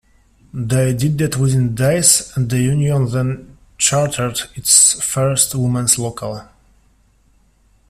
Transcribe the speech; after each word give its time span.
They 0.51 0.95
did 0.95 1.19
that 1.19 1.37
within 1.37 1.75
days 1.75 2.35
and 2.35 2.49
the 2.49 2.59
union 2.59 3.11
then 3.11 3.59
chartered 3.77 4.39
its 4.55 4.93
first 4.99 5.53
women's 5.53 5.99
local. 5.99 6.41